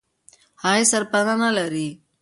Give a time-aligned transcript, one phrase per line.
[0.61, 1.87] هغه سرپنا نه لري.